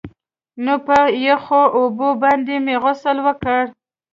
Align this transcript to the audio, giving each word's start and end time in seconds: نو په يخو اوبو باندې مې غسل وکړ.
نو 0.63 0.73
په 0.85 0.97
يخو 1.27 1.61
اوبو 1.77 2.09
باندې 2.21 2.55
مې 2.65 2.75
غسل 2.83 3.17
وکړ. 3.27 3.61